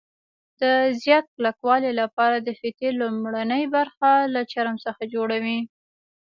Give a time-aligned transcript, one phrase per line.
[0.61, 0.63] د
[1.01, 5.59] زیات کلکوالي لپاره د فیتې لومړنۍ برخه له چرم څخه جوړوي.